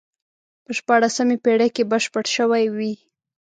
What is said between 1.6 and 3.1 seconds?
کې بشپړ شوی وي.